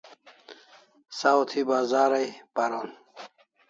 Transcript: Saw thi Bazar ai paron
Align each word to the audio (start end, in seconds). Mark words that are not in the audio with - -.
Saw 1.17 1.39
thi 1.49 1.61
Bazar 1.69 2.11
ai 2.19 2.27
paron 2.55 2.89